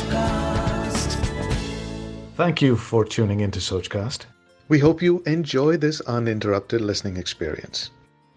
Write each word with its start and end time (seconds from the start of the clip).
Sochcast. 0.00 1.14
Thank 2.36 2.62
you 2.62 2.76
for 2.76 3.04
tuning 3.04 3.40
into 3.40 3.58
Sochcast. 3.58 4.24
We 4.70 4.78
hope 4.78 5.02
you 5.02 5.22
enjoy 5.26 5.76
this 5.76 6.00
uninterrupted 6.02 6.80
listening 6.80 7.18
experience. 7.18 7.90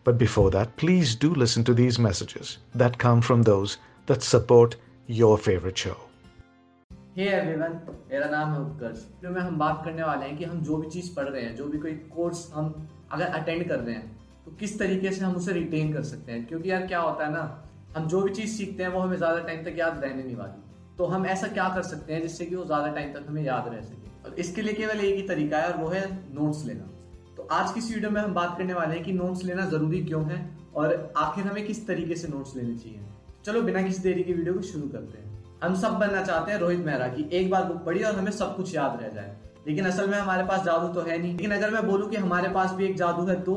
But 0.06 0.18
before 0.18 0.52
that, 0.52 0.76
please 0.76 1.16
do 1.16 1.34
listen 1.34 1.64
to 1.64 1.74
these 1.74 1.98
messages 1.98 2.58
that 2.76 2.98
come 2.98 3.22
from 3.22 3.44
those 3.44 3.78
that 4.08 4.22
support 4.24 4.76
your 5.08 5.38
favorite 5.38 5.78
show. 5.78 5.98
Hey 7.18 7.30
everyone 7.30 7.80
मेरा 8.12 8.28
नाम 8.30 8.54
है 8.54 8.60
उत्कर्ष 8.60 9.00
video 9.00 9.32
में 9.34 9.42
हम 9.42 9.58
बात 9.60 9.82
करने 9.86 10.04
वाले 10.04 10.26
हैं 10.26 10.38
कि 10.38 10.46
हम 10.46 10.62
जो 10.70 10.78
भी 10.78 10.90
चीज़ 10.90 11.14
पढ़ 11.16 11.28
रहे 11.30 11.42
हैं 11.44 11.56
जो 11.56 11.66
भी 11.68 11.78
कोई 11.80 11.94
कोर्स 12.16 12.48
हम 12.54 12.74
अगर 13.12 13.26
अटेंड 13.40 13.68
कर 13.70 13.80
रहे 13.80 13.96
हैं 13.96 14.08
तो 14.46 14.52
किस 14.60 14.78
तरीके 14.80 15.12
से 15.12 15.26
हम 15.26 15.36
उसे 15.36 15.54
रिटेन 15.54 15.94
कर 15.94 16.04
सकते 16.14 16.32
हैं 16.32 16.46
क्योंकि 16.48 16.72
यार 16.72 16.88
क्या 16.88 17.00
होता 17.02 17.26
है 17.26 17.32
ना 17.34 17.44
हम 17.98 18.08
जो 18.08 18.22
भी 18.22 18.34
चीज़ 18.42 18.58
सीखते 18.58 18.84
हैं 18.84 18.90
वो 18.92 19.00
हमें 19.00 19.18
ज़्यादा 19.18 19.40
टाइम 19.48 19.64
तक 19.64 19.80
याद 19.80 20.04
रहने 20.04 20.24
नहीं 20.24 20.36
वाली 20.36 20.63
तो 20.99 21.07
हम 21.07 21.27
ऐसा 21.27 21.47
क्या 21.47 21.69
कर 21.69 21.83
सकते 21.83 22.15
हैं 22.15 22.23
जिससे 22.23 22.47
कि 22.47 22.57
वो 22.57 22.65
ज़्यादा 22.65 22.89
टाइम 22.89 23.13
तक 23.13 23.25
हमें 23.29 23.43
याद 23.43 23.69
रह 23.69 23.81
सके? 23.81 24.29
और 24.29 24.35
इसके 24.39 24.63
लिए 24.63 24.75
केवल 24.75 25.01
एक 25.01 25.17
ही 25.17 25.23
तरीका 25.23 25.59
है, 25.59 25.73
और 25.73 25.79
वो 25.79 25.89
है 25.89 26.05
नोट्स 26.35 26.65
लेना। 26.65 26.89
तो 27.37 27.49
आज 27.51 27.73
की 27.73 27.81
वीडियो 27.81 28.11
में 28.11 28.21
हम 28.21 28.35
बात 28.35 28.59
करने 28.59 28.75
वाले 28.75 28.95
हैं 28.95 29.05
कि 29.05 29.13
नोट्स 29.13 29.45
लेना 29.45 29.67
ज़रूरी 29.67 30.05
क्यों 30.05 30.25
है, 30.25 30.51
और 30.75 31.13
आखिर 31.17 31.45
हमें 31.45 31.67
किस 31.67 31.87
तरीके 31.87 32.15
से 32.15 32.29
नोट्स 32.29 32.57
लेने 32.57 32.79
चाहिए। 32.79 33.01
चलो, 33.45 33.63
बिना 33.63 33.83
किसी 33.83 34.03
देरी 34.03 34.23
की 34.23 34.33
वीडियो 34.33 34.55
को 34.55 34.63
शुरू 34.63 34.89
करते 34.89 35.19
हैं। 35.19 35.33
हम 35.63 35.75
सब 35.75 35.93
बनना 35.93 36.23
चाहते 36.23 36.53
हैं 36.53 36.59
रोहित 36.59 36.85
मेहरा 36.87 37.09
की, 37.09 37.29
एक 37.33 37.51
बार 37.51 37.65
बुक 37.65 37.85
पढ़ी 37.85 38.03
और 38.03 38.15
हमें 38.15 38.31
सब 38.33 38.57
कुछ 38.57 38.75
याद 38.75 38.99
रह 39.03 39.09
जाए। 39.09 39.37
लेकिन 39.67 39.87
असल 39.87 40.09
में 40.09 40.19
हमारे 40.19 40.45
पास 40.45 40.63
जादू 40.63 40.89
तो 40.89 41.01
है 41.01 41.19
नहीं। 41.19 41.33
लेकिन 41.33 41.51
अगर 41.51 41.71
मैं 41.71 41.87
बोलूँ 41.87 42.09
कि 42.11 42.17
हमारे 42.17 42.49
पास 42.49 42.73
भी 42.73 42.85
एक 42.85 42.97
जादू 42.97 43.27
है 43.27 43.41
तो? 43.41 43.55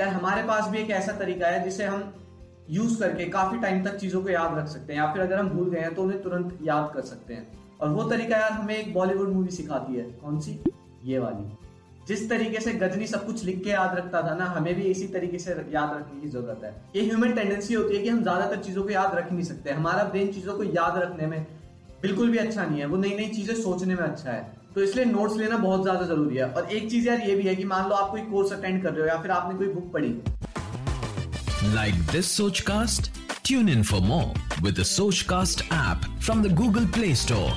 यार, 0.00 0.08
हमारे 0.08 0.42
पास 0.42 0.68
भी 0.68 0.78
एक 0.78 0.90
ऐसा 0.90 1.12
तरीका 1.12 1.46
है 1.46 1.62
जिसे 1.64 1.84
हम 1.84 2.12
यूज़ 2.72 2.98
करके 3.00 3.24
काफ़ी 3.30 3.58
टाइम 3.60 3.82
तक 3.84 3.96
चीज़ों 3.96 4.22
को 4.22 4.28
याद 4.28 4.58
रख 4.58 4.68
सकते 4.68 4.92
हैं, 4.92 5.00
या 5.00 5.12
फिर 5.12 5.22
अगर 5.22 5.38
हम 5.38 5.48
भूल 5.48 5.70
गए 5.70 5.80
हैं 5.80 5.94
तो 5.94 6.02
उन्हें 6.02 6.22
तुरंत 6.22 6.58
याद 6.62 6.90
कर 6.94 7.00
सकते 7.04 7.34
हैं। 7.34 7.46
और 7.80 7.88
वो 7.88 8.04
तरीका 8.10 8.36
यार 8.36 8.52
हमें 8.52 8.76
एक 8.76 8.92
बॉलीवुड 8.94 9.28
मूवी 9.28 9.50
सिखाती 9.50 9.96
है। 9.96 10.04
कौन 10.20 10.38
सी? 10.40 10.58
ये 11.04 11.18
वाली। 11.18 11.50
जिस 12.08 12.28
तरीके 12.30 12.60
से 12.60 12.72
गजनी 12.74 13.06
सब 13.06 13.24
कुछ 13.26 13.44
लिख 13.44 13.62
के 13.64 13.70
याद 13.70 13.96
रखता 13.96 14.22
था 14.22 14.34
ना, 14.34 14.44
हमें 14.46 14.74
भी 14.74 14.82
इसी 14.84 15.06
तरीके 15.08 15.38
से 15.38 15.50
याद 15.50 15.90
रखने 15.90 16.20
की 16.20 16.28
ज़रूरत 16.28 16.60
है। 16.64 16.74
ये 16.96 17.02
ह्यूमन 17.02 17.32
टेंडेंसी 17.32 17.74
होती 17.74 17.96
है 17.96 18.02
कि 18.02 18.08
हम 18.08 18.22
ज़्यादातर 18.22 18.62
चीज़ों 18.62 18.82
को 18.82 18.90
याद 18.90 19.14
रख 19.14 19.32
नहीं 19.32 19.44
सकते। 19.44 19.70
हमारा 19.72 20.04
ब्रेन 20.04 20.32
चीज़ों 20.32 20.56
को 20.56 20.64
याद 20.64 20.98
रखने 20.98 21.26
में 21.26 21.46
बिल्कुल 22.02 22.30
भी 22.30 22.38
अच्छा 22.38 22.64
नहीं 22.64 22.80
है। 22.80 22.86
वो 22.86 22.96
नई 22.96 23.14
नई 23.16 23.28
चीज़ें 23.28 23.54
सोचने 23.56 23.94
में 23.94 24.02
अच्छा 24.02 24.30
है। 24.30 24.42
तो 24.74 24.82
इसलिए 24.82 25.04
नोट्स 25.04 25.36
लेना 25.36 25.56
बहुत 25.58 25.82
ज़्यादा 25.82 26.06
ज़रूरी 26.06 26.36
है। 26.36 26.50
और 26.50 26.72
एक 26.72 26.90
चीज़ 26.90 27.08
यार 27.08 27.20
ये 27.20 27.34
भी 27.34 27.42
है 27.42 27.54
कि 27.56 27.64
मान 27.66 27.88
लो 27.88 27.94
आप 27.94 28.10
कोई 28.10 28.20
कोर्स 28.30 28.52
अटेंड 28.52 28.82
कर 28.82 28.92
रहे 28.92 29.00
हो 29.00 29.06
या 29.08 29.20
फिर 29.22 29.30
आपने 29.30 29.58
कोई 29.58 29.68
बुक 29.68 29.92
पढ़ी। 29.92 30.14
Like 31.70 31.94
this 32.06 32.26
Sochcast? 32.26 33.10
Tune 33.44 33.68
in 33.68 33.84
for 33.84 34.00
more 34.00 34.32
with 34.62 34.74
the 34.74 34.82
Sochcast 34.82 35.62
app 35.70 36.06
from 36.18 36.42
the 36.42 36.48
Google 36.48 36.86
Play 36.96 37.14
Store. 37.14 37.52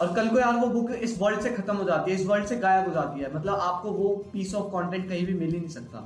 और 0.00 0.12
कल 0.16 0.28
को 0.28 0.38
यार 0.38 0.56
वो 0.56 0.66
बुक 0.70 0.90
इस 0.92 1.16
वर्ल्ड 1.20 1.40
से 1.40 1.50
खत्म 1.50 1.76
हो 1.76 1.84
जाती 1.84 2.10
है, 2.10 2.16
इस 2.20 2.26
वर्ल्ड 2.26 2.46
से 2.46 2.56
गायब 2.56 2.88
हो 2.88 2.94
जाती 2.94 3.20
है। 3.20 3.34
मतलब 3.34 3.60
आपको 3.60 3.90
वो 3.92 4.14
पीस 4.32 4.54
ऑफ़ 4.54 4.66
कंटेंट 4.74 5.08
कहीं 5.08 5.24
भी 5.26 5.34
मिल 5.34 5.52
ही 5.52 5.58
नहीं 5.58 5.68
सकता। 5.68 5.98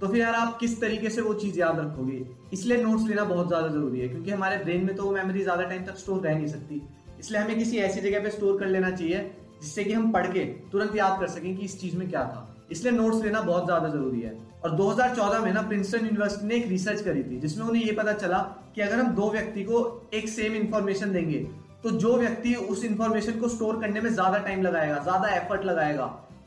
तो 0.00 0.08
फिर 0.08 0.20
यार 0.20 0.34
आप 0.34 0.58
किस 0.58 0.80
तरीके 0.80 1.10
से 1.10 1.20
वो 1.20 1.34
चीज़ 1.34 1.58
याद 1.60 1.80
रखोगे? 1.80 2.22
इसलिए 2.52 2.82
नोट्स 2.82 3.08
लेना 3.08 3.24
बहुत 3.24 3.48
ज़्यादा 3.48 3.68
ज़रूरी 3.68 4.00
है, 4.00 4.08
क्योंकि 4.08 4.30
हमारे 4.30 4.62
ब्रेन 4.64 4.84
में 4.86 4.94
तो 4.96 5.04
वो 5.04 5.12
मेमोरी 5.12 5.42
ज़्यादा 5.42 5.64
टाइम 5.64 5.84
तक 5.86 5.98
स्टोर 5.98 6.20
रह 6.26 6.34
नहीं 6.34 6.48
सकती। 6.48 6.82
इसलिए 7.20 7.40
हमें 7.40 7.58
किसी 7.58 7.78
ऐसी 7.88 8.00
जगह 8.00 8.22
पे 8.22 8.30
स्टोर 8.30 8.58
कर 8.60 8.66
लेना 8.66 8.90
चाहिए, 8.90 9.30
जिससे 9.62 9.84
कि 9.84 9.92
हम 9.92 10.12
पढ़ 10.12 10.32
के 10.32 10.44
तुरंत 10.72 10.96
याद 10.96 11.20
कर 11.20 11.28
सकें 11.28 11.56
कि 11.56 11.64
इस 11.64 11.80
चीज़ 11.80 11.96
में 11.96 12.08
क्या 12.10 12.24
था। 12.24 12.48
इसलिए 12.72 12.92
नोट्स 12.92 13.22
लेना 13.24 13.40
बहुत 13.42 13.64
ज़्यादा 13.64 13.88
ज़रूरी 13.88 14.20
है। 14.20 14.36
और 14.64 14.76
2014 14.76 15.40
में 15.40 15.52
ना 15.52 15.62
प्रिंसटन 15.62 16.04
यूनिवर्सिटी 16.06 16.46
ने 16.46 16.54
एक 16.56 16.68
रिसर्च 16.68 17.00
करी 17.02 17.22
थी, 17.22 17.38
जिसमें 17.40 17.64
उन्हें 17.66 17.84
ये 17.84 17.92
पता 17.92 18.12
चला 18.14 18.38
कि 18.74 18.80
अगर 18.80 18.96
हम 18.96 19.14
दो 19.14 19.30
व्यक्ति 19.30 19.64
को 19.64 20.08
एक 20.14 20.28
सेम 20.30 20.54
इंफॉर्मेशन 20.56 21.12
देंगे 21.12 21.46
तो 21.82 21.90
जो 21.92 22.16
व्यक्ति 22.16 22.54
उस 22.54 22.84
इंफॉर्मेशन 22.84 23.38
को 23.38 23.48
स्टोर 23.48 23.80
करने 23.80 24.00
में 24.00 24.10
ज़्यादा 24.10 24.38
टाइम 24.40 24.62
लगाएगा, 24.62 24.98
ज़्यादा 24.98 25.28
एफर्ट 25.30 25.64
लगाएगा, 25.64 26.04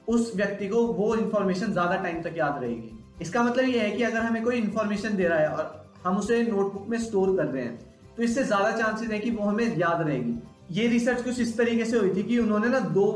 उस 0.07 0.31
व्यक्ति 0.35 0.67
को 0.67 0.85
वो 0.89 1.15
इंफॉर्मेशन 1.15 1.71
ज़्यादा 1.71 1.95
टाइम 1.97 2.21
तक 2.21 2.37
याद 2.37 2.61
रहेगी। 2.61 2.91
इसका 3.21 3.43
मतलब 3.43 3.65
ये 3.65 3.79
है 3.79 3.91
कि 3.91 4.03
अगर 4.03 4.19
हमें 4.19 4.43
कोई 4.43 4.55
इंफॉर्मेशन 4.57 5.15
दे 5.15 5.27
रहा 5.27 5.39
है 5.39 5.49
और 5.49 5.85
हम 6.05 6.17
उसे 6.17 6.41
नोटबुक 6.43 6.85
में 6.89 6.97
स्टोर 7.01 7.35
कर 7.37 7.45
रहे 7.45 7.63
हैं 7.63 7.77
तो 8.17 8.23
इससे 8.23 8.43
ज़्यादा 8.43 8.71
चांसेस 8.73 9.09
है 9.11 9.19
कि 9.19 9.31
वो 9.31 9.43
हमें 9.43 9.77
याद 9.77 10.01
रहेगी। 10.01 10.37
ये 10.71 10.87
रिसर्च 10.87 11.23
कुछ 11.23 11.39
इस 11.39 11.57
तरीके 11.57 11.85
से 11.85 11.97
हुई 11.97 12.09
थी 12.15 12.23
कि 12.23 12.37
उन्होंने 12.39 12.67
ना 12.69 12.79
दो 12.91 13.07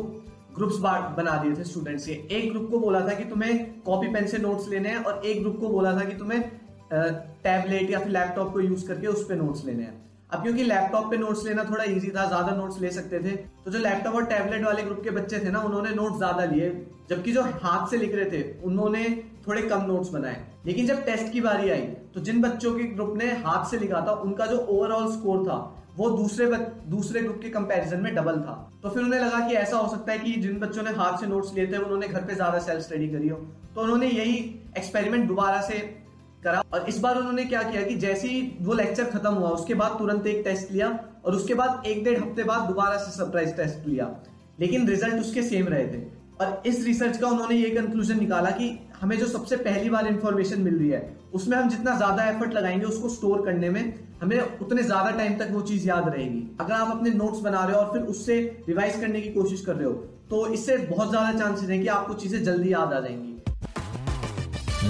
ग्रुप्स 0.59 0.78
बना 1.16 1.36
दिए 1.38 1.56
थे 1.56 1.64
स्टूडेंट्स 1.66 2.06
के 2.06 2.12
एक 2.31 2.50
ग्रुप 2.52 2.68
को 2.72 2.80
बोला 2.80 3.02
था 3.02 3.14
कि 3.16 3.24
तुम्हें 3.25 3.81
कॉपी 3.84 4.08
पेन 4.14 4.28
से 4.28 4.38
नोट्स 4.40 4.68
लेने 4.70 4.90
हैं 4.90 5.03
और 5.03 5.25
एक 5.25 5.42
ग्रुप 5.42 5.58
को 5.59 5.70
बोला 5.70 5.94
था 5.94 6.06
कि 6.06 6.16
तुम्हें 6.18 6.42
टैबलेट 6.92 7.90
या 7.92 8.00
फिर 8.00 8.12
लैपटॉप 8.12 8.53
को 8.53 8.59
यूज़ 8.62 8.88
करके 8.88 9.08
उस 9.08 9.24
पर 9.25 9.36
नोट्स 9.38 9.66
लेने 9.66 9.84
हैं। 9.84 9.97
अब 10.30 10.42
क्योंकि 10.44 10.64
लैपटॉप 10.64 11.09
पे 11.12 11.18
नोट्स 11.18 11.46
लेना 11.46 11.64
थोड़ा 11.64 11.84
इजी 11.86 12.09
था, 12.09 12.25
ज़्यादा 12.28 12.56
नोट्स 12.56 12.80
ले 12.81 12.90
सकते 12.92 13.20
थे 13.20 13.36
तो 13.66 13.72
जो 13.72 13.80
लैपटॉप 13.80 14.16
और 14.16 14.25
टैबलेट 14.25 14.64
वाले 14.66 14.84
ग्रुप 14.84 15.02
के 15.03 15.09
बच्चे 15.12 15.40
थे 15.40 15.52
ना, 15.52 15.59
उन्होंने 15.62 15.90
नोट्स 15.92 16.18
ज़्यादा 16.18 16.46
लिए। 16.46 16.70
जबकि 17.09 17.31
जो 17.34 17.41
हाथ 17.41 17.88
से 17.91 17.97
लिख 17.97 18.16
रहे 18.16 18.26
थे, 18.26 18.44
उन्होंने 18.62 19.03
थोड़े 19.47 19.62
कम 19.64 19.86
नोट्स 19.88 20.09
बनाए। 20.09 20.46
लेकिन 20.66 20.88
जब 20.88 21.03
टेस्ट 21.06 21.31
की 21.34 21.41
बारी 21.41 21.70
आई 21.70 21.81
तो 22.14 22.20
जिन 22.22 22.41
बच्चों 22.41 22.74
के 22.74 22.84
ग्रुप 22.86 23.14
ने 23.18 23.31
हाथ 23.38 23.70
से 23.70 23.78
लिखा 23.80 24.06
था, 24.08 24.12
उनका 24.14 24.46
जो 24.46 24.58
ओवरऑल 24.58 25.12
स्कोर 25.12 25.44
था 25.44 25.58
वो 26.00 26.10
दूसरे 26.10 26.46
दूसरे 26.90 27.22
ग्रुप 27.22 27.40
के 27.42 27.50
कंपैरिजन 27.50 28.00
में 28.00 28.14
डबल 28.16 28.40
था। 28.42 28.54
तो 28.84 28.90
फिर 28.90 29.04
उन्हें 29.04 29.20
लगा 29.22 29.40
कि 29.48 29.56
ऐसा 29.58 29.78
हो 29.78 29.88
सकता 29.92 30.12
है 30.12 30.20
कि 30.20 30.34
जिन 30.42 30.60
बच्चों 30.60 30.84
ने 30.84 30.92
हाथ 30.94 31.18
से 31.18 31.28
नोट्स 31.28 31.54
लिए 31.54 31.68
थे, 31.68 31.78
उन्होंने 31.78 32.08
घर 32.08 32.22
पे 32.22 32.36
ज़्यादा 32.36 32.60
सेल्फ 32.60 32.82
स्टडी 32.84 33.08
करी 33.08 33.28
हो। 33.28 33.38
तो 33.76 33.82
उन्होंने 33.82 34.08
यही 34.09 34.38
एक्सपेरिमेंट 34.78 35.28
दोबारा 35.28 35.62
से 35.62 35.80
करा। 36.44 36.64
और 36.74 36.86
इस 36.90 37.00
बार 37.00 37.18
उन्होंने 37.18 37.46
क्या 37.46 37.64
किया 37.64 37.82
कि 37.82 37.96
जैसे 37.98 38.28
ही 38.28 38.42
वो 38.62 38.74
लेक्चर 38.74 39.06
खत्म 39.08 39.34
हुआ, 39.34 39.50
उसके 39.50 39.74
बाद 39.74 39.98
तुरंत 40.00 40.28
एक 40.28 40.42
टेस्ट 40.44 40.72
लिया 40.72 40.88
और 41.26 41.36
उसके 41.36 41.54
बाद 41.54 41.84
एक 41.88 42.04
डेढ़ 42.04 42.20
हफ़्ते 42.20 42.44
बाद 42.44 42.68
दोबारा 42.68 42.98
से 42.98 43.12
सरप्राइज़ 43.12 43.54
टेस्ट 43.56 43.88
लिया। 43.88 44.09
लेकिन 44.59 44.88
रिज़ल्ट 44.88 45.20
उसके 45.20 45.44
सेम 45.44 45.68
रहे 45.68 45.86
थे। 45.88 46.02
और 46.42 46.62
इस 46.66 46.84
रिसर्च 46.86 47.18
का 47.18 47.28
उन्होंने 47.28 47.56
ये 47.56 47.70
कंक्लूजन 47.70 48.20
निकाला 48.20 48.50
कि 48.60 48.68
हमें 49.02 49.18
जो 49.20 49.26
सबसे 49.28 49.56
पहली 49.58 49.90
बार 49.90 50.08
इंफॉर्मेशन 50.08 50.62
मिल 50.62 50.76
रही 50.76 50.90
है, 50.90 51.02
उसमें 51.34 51.58
हम 51.58 51.70
जितना 51.70 51.96
ज़्यादा 51.98 52.26
एफर्ट 52.30 52.54
लगाएँगे, 52.54 52.86
उसको 52.86 53.10
स्टोर 53.10 53.46
करने 53.46 53.70
में 53.70 53.94
हमें 54.22 54.40
उतने 54.62 54.84
ज़्यादा 54.84 55.12
टाइम 55.18 55.38
तक 55.40 55.50
वो 55.52 55.62
चीज़ 55.72 55.88
याद 55.88 56.08
रहेगी 56.10 56.42
अगर 56.62 56.74
आप 56.74 56.96
अपने 56.98 57.10
नोट्स 57.10 57.40
बना 57.40 57.64
रहे 57.66 57.76
हो 57.76 57.82
और 57.82 57.92
फिर 57.94 58.02
उससे 58.14 58.40
रिवाइज 58.68 59.00
करने 59.02 59.22
की 59.22 59.30
कोशिश 59.34 59.62
कर 59.66 59.76
रहे 59.76 59.86
हो 59.86 59.94
तो 60.30 60.46
इससे 60.54 60.78
बहुत 60.78 61.10
ज़्यादा 61.10 61.40
चांसेस 61.40 61.70
है 61.70 61.80
कि 61.80 61.88
आपको 61.98 62.14
चीज़ें 62.24 62.44
जल्दी 62.44 62.74
याद 62.74 62.94
आ 62.94 63.00
जाएँगी 63.00 63.36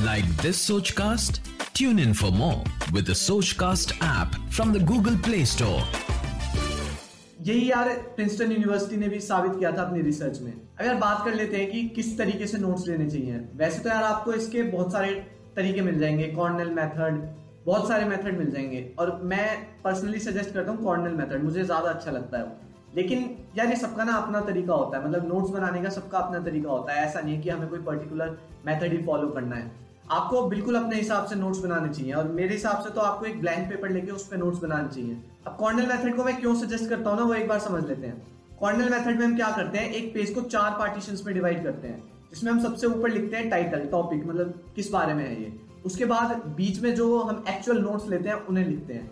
Like 0.06 0.28
this 0.42 0.60
Sochcast? 0.66 1.40
Tune 1.74 2.00
in 2.00 2.14
for 2.14 2.31
more 2.31 2.64
with 2.94 3.06
the 3.08 3.18
Sochcast 3.24 3.94
app 4.02 4.36
from 4.52 4.72
the 4.74 4.86
Google 4.92 5.18
Play 5.30 5.44
Store. 5.46 5.84
यही 7.50 7.70
यार 7.70 7.88
प्रिंसटन 8.16 8.52
यूनिवर्सिटी 8.52 8.98
ने 8.98 9.08
भी 9.10 9.20
साबित 9.20 9.52
किया 9.60 9.72
था 9.72 9.82
अपनी 9.82 10.02
रिसर्च 10.02 10.40
में। 10.42 10.54
अगर 10.80 10.96
बात 10.98 11.26
कर 11.26 11.34
लेते 11.34 11.58
हैं 11.58 11.70
कि 11.72 11.82
किस 11.96 12.18
तरीके 12.18 12.48
से 12.48 12.58
नोट्स 12.58 12.88
लेने 12.88 13.10
चाहिए। 13.10 13.40
वैसे 13.56 13.84
तो 13.84 13.90
यार 13.90 14.04
आपको 14.04 14.34
इसके 14.34 14.64
बहुत 14.64 14.92
सारे 14.92 15.14
तरीके 15.56 15.82
मिल 15.82 16.00
जाएँगे। 16.00 16.28
कॉर्नल 16.28 16.70
मेथड 16.72 17.18
बहुत 17.66 17.88
सारे 17.88 18.06
मेथड 18.06 18.38
मिल 18.38 18.52
जाएँगे। 18.52 18.86
और 19.00 19.20
मैं 19.24 19.48
पर्सनली 19.84 20.20
सजेस्ट 20.20 20.54
करता 20.54 20.72
हूँ 20.72 20.84
कॉर्नल 20.84 21.14
मेथड 21.14 21.44
मुझे 21.44 21.64
ज़्यादा 21.64 21.90
अच्छा 21.90 22.12
लगता 22.12 22.38
है 22.38 22.68
लेकिन 22.96 23.30
यार 23.58 23.68
ये 23.68 23.76
सबका 23.76 24.04
ना 24.04 24.14
अपना 24.14 24.40
तरीका 24.42 24.74
होता 24.74 24.98
है। 24.98 25.08
मतलब 25.08 25.28
नोट्स 25.28 25.50
बनाने 25.50 25.81
का 25.81 25.90
सबका 25.90 26.18
अपना 26.18 26.40
तरीका 26.46 26.70
होता 26.72 26.94
है। 26.94 27.06
ऐसा 27.06 27.20
नहीं 27.20 27.36
है 27.36 27.42
कि 27.42 27.50
हमें 27.50 27.68
कोई 27.70 27.80
पर्टिकुलर 27.81 28.38
मेथड 28.66 28.92
ही 28.92 29.06
फॉलो 29.06 29.28
करना 29.28 29.56
है। 29.56 29.88
आपको 30.12 30.42
बिल्कुल 30.50 30.75
अपने 30.75 30.96
हिसाब 30.96 31.25
से 31.25 31.36
नोट्स 31.36 31.59
बनाने 31.59 31.94
चाहिए 31.94 32.14
और 32.14 32.28
मेरे 32.28 32.53
हिसाब 32.53 32.84
से 32.84 32.90
तो 32.90 33.02
आपको 33.02 33.25
एक 33.25 33.40
ब्लैंक 33.42 33.68
पेपर 33.70 33.90
लेके 33.90 34.12
उस 34.12 34.28
पर 34.28 34.38
नोट्स 34.38 34.59
बनाने 34.59 34.88
चाहिए। 34.88 35.18
अब 35.47 35.56
कॉर्नल 35.56 35.86
मेथड 35.88 36.16
को 36.16 36.24
मैं 36.24 36.40
क्यों 36.40 36.53
सजेस्ट 36.56 36.90
करता 36.90 37.09
हूँ 37.09 37.18
ना, 37.18 37.24
वो 37.24 37.34
एक 37.34 37.47
बार 37.47 37.59
समझ 37.59 37.84
लेते 37.86 38.08
हैं। 38.08 38.22
कॉर्नल 38.59 38.90
मेथड 38.90 39.19
में 39.19 39.25
हम 39.25 39.36
क्या 39.36 39.50
करते 39.52 39.78
हैं, 39.78 39.92
एक 39.92 40.14
पेज 40.14 40.34
को 40.34 40.42
चार 40.44 40.72
पार्टीशन 40.72 41.18
में 41.25 41.34
डिवाइड 41.34 41.64
करते 41.64 41.88
हैं, 41.88 42.02
जिसमें 42.31 42.52
हम 42.52 42.62
सबसे 42.64 42.88
ऊपर 42.88 43.09
लिखते 43.09 43.38
हैं 43.38 43.50
टाइटल 43.50 43.86
टॉपिक 43.92 44.25
मतलब 44.25 44.53
किस 44.75 44.92
बारे 44.92 45.14
में 45.14 45.24
है 45.24 45.42
ये। 45.42 45.52
उसके 45.86 46.06
बाद 46.06 46.31
बीच 46.58 46.81
में 46.81 46.94
जो 46.96 47.19
हम 47.19 47.44
एक्चुअल 47.50 47.81
नोट्स 47.81 48.08
लेते 48.09 48.30
हैं, 48.30 48.36
उन्हें 48.36 48.66
लिखते 48.68 48.94
हैं। 48.94 49.09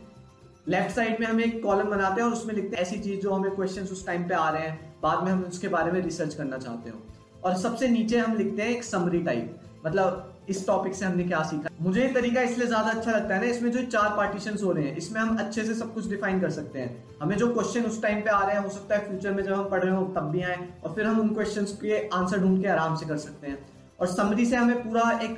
लेफ़्ट 0.68 0.96
साइड 0.96 1.20
में 1.20 1.28
हम 1.28 1.42
एक 1.42 1.62
कॉलम 1.64 1.90
बनाते 1.90 2.22
हैं 2.22 2.28
और 2.28 2.34
उसमें 2.34 2.54
लिखते 2.56 2.76
हैं 2.76 2.84
ऐसी 2.84 3.00
चीज़ 3.00 3.20
जो 3.22 3.34
हमें 3.34 3.56
क्वेश्चन 3.56 3.84
उस 3.84 4.06
टाइम 4.06 4.28
पे 4.28 4.34
आ 4.34 4.50
रहे 4.50 4.68
हैं, 4.68 4.96
बाद 5.04 5.24
में 5.24 5.32
हम 5.32 5.44
उसके 5.44 5.68
बारे 5.68 5.92
में 5.92 6.02
रिसर्च 6.02 6.34
करना 6.34 6.58
चाहते 6.58 6.90
हो। 6.90 6.98
और 7.46 7.58
सबसे 7.58 7.88
नीचे 7.88 8.18
हम 8.18 8.36
लिखते 8.38 8.62
हैं 8.62 8.70
एक 8.70 8.84
समरी 8.84 9.22
टाइप 9.24 9.56
मतलब 9.86 10.34
इस 10.50 10.66
टॉपिक 10.68 10.96
से 10.96 11.06
हमने 11.06 11.24
क्या 11.24 11.42
सीखा? 11.44 11.70
मुझे 11.82 12.02
ये 12.02 12.08
तरीका 12.14 12.42
इसलिए 12.42 12.68
ज़्यादा 12.68 12.90
अच्छा 12.90 13.12
लगता 13.12 13.36
है 13.36 13.42
ना, 13.42 13.48
इसमें 13.48 13.72
जो 13.72 13.82
चार 13.88 14.10
पार्टीशन 14.18 14.58
हो 14.64 14.72
रहे 14.72 14.86
हैं, 14.86 14.96
इसमें 14.98 15.20
हम 15.22 15.38
अच्छे 15.38 15.64
से 15.64 15.74
सब 15.76 15.94
कुछ 15.94 16.08
डिफाइन 16.10 16.40
कर 16.42 16.50
सकते 16.50 16.80
हैं। 16.80 17.04
हमें 17.22 17.36
जो 17.38 17.48
क्वेश्चन 17.54 17.84
उस 17.84 18.02
टाइम 18.02 18.22
पे 18.22 18.30
आ 18.30 18.42
रहे 18.42 18.56
हैं, 18.56 18.64
हो 18.64 18.70
सकता 18.70 18.96
है 18.96 19.08
फ्यूचर 19.08 19.34
में 19.34 19.44
जब 19.44 19.54
हम 19.54 19.70
पढ़ 19.70 19.84
रहे 19.84 19.96
हो, 19.96 20.04
तब 20.16 20.30
भी 20.32 20.42
आए, 20.42 20.58
और 20.84 20.94
फिर 20.96 21.06
हम 21.06 21.20
उन 21.20 21.34
क्वेश्चन 21.34 21.66
के 21.82 22.08
आंसर 22.10 22.40
ढूंढ 22.40 22.62
के 22.62 22.68
आराम 22.70 22.96
से 22.96 23.06
कर 23.06 23.18
सकते 23.20 23.48
हैं। 23.48 23.58
और 24.00 24.08
समरी 24.08 24.46
से 24.46 24.56
हमें 24.56 24.84
पूरा 24.84 25.12
एक 25.24 25.38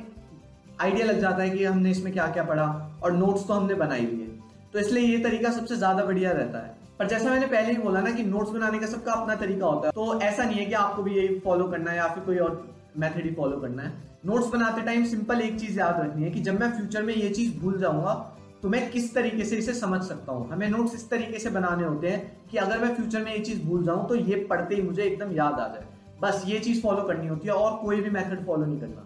आइडिया 0.82 1.06
लग 1.06 1.20
जाता 1.20 1.44
है 1.44 1.50
कि 1.50 1.64
हमने 1.66 1.92
इसमें 1.92 2.12
क्या 2.14 2.28
क्या 2.30 2.44
पढ़ा, 2.46 2.66
और 3.04 3.14
नोट्स 3.14 3.48
तो 3.48 3.54
हमने 3.54 3.74
बनाई 3.76 4.06
हुई 4.06 4.20
है। 4.20 4.28
तो 4.74 4.80
इसलिए 4.80 5.04
ये 5.06 5.18
तरीका 5.20 5.52
सबसे 5.52 5.76
ज़्यादा 5.76 6.04
बढ़िया 6.06 6.32
रहता 6.32 6.60
है। 6.60 6.78
पर 7.00 7.08
जैसा 7.08 7.30
मैंने 7.30 7.46
पहले 7.48 7.72
ही 7.72 7.78
बोला 7.78 8.00
ना 8.02 8.12
कि 8.12 8.24
नोट्स 8.26 8.50
बनाने 8.52 8.80
का 8.80 8.88
सबका 8.88 9.12
अपना 9.12 9.36
तरीका 9.38 9.66
होता 9.66 9.88
है 9.88 9.92
तो 9.94 10.20
ऐसा 10.22 10.44
नहीं 10.44 10.60
है 10.60 10.66
कि 10.66 10.74
आपको 10.76 11.04
भी 11.04 11.16
यही 11.16 11.40
फॉलो 11.40 11.68
करना 11.68 11.92
है 11.92 11.98
या 11.98 12.08
फिर 12.08 12.24
कोई 12.24 12.38
और 12.38 12.56
मेथड 12.98 13.24
ही 13.24 13.34
फॉलो 13.36 13.58
करना 13.58 13.84
है। 13.84 13.94
नोट्स 14.26 14.48
बनाते 14.48 14.82
टाइम 14.82 15.06
सिंपल 15.06 15.42
एक 15.42 15.60
चीज़ 15.60 15.80
याद 15.80 16.00
रखनी 16.00 16.24
है 16.24 16.30
कि 16.32 16.40
जब 16.40 16.60
मैं 16.60 16.72
फ्यूचर 16.72 17.04
में 17.04 17.14
ये 17.16 17.30
चीज़ 17.30 17.58
भूल 17.60 17.78
जाऊँगा 17.80 18.14
तो 18.64 18.70
मैं 18.70 18.90
किस 18.92 19.14
तरीके 19.16 19.46
से 19.46 19.58
इसे 19.58 19.74
समझ 19.74 20.02
सकता 20.04 20.32
हूँ? 20.32 20.50
हमें 20.50 20.68
नोट्स 20.70 20.96
इस 20.96 21.10
तरीके 21.10 21.40
से 21.40 21.50
बनाने 21.50 21.84
होते 21.84 22.08
हैं 22.08 22.48
कि 22.52 22.58
अगर 22.58 22.80
मैं 22.80 22.94
फ्यूचर 22.96 23.24
में 23.24 23.32
ये 23.34 23.40
चीज़ 23.40 23.64
भूल 23.64 23.84
जाऊँ 23.86 24.08
तो 24.08 24.16
ये 24.16 24.36
पढ़ते 24.50 24.76
ही 24.76 24.82
मुझे 24.82 25.04
एकदम 25.04 25.32
याद 25.32 25.54
आ 25.54 25.68
जाए। 25.68 25.86
बस 26.22 26.44
ये 26.48 26.60
चीज़ 26.60 26.82
फॉलो 26.82 27.04
करनी 27.04 27.28
होती 27.28 27.48
है 27.48 27.54
और 27.54 27.78
कोई 27.78 28.02
भी 28.02 28.10
मेथड 28.10 28.46
फॉलो 28.46 28.66
नहीं 28.66 28.80
करना। 28.80 29.06